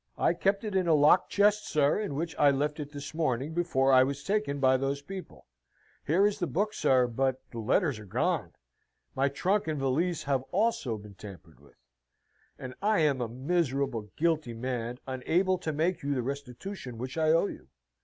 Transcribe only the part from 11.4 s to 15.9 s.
with. And I am a miserable, guilty man, unable to